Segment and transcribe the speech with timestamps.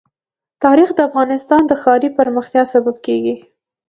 [0.63, 3.35] تاریخ د افغانستان د ښاري پراختیا سبب کېږي.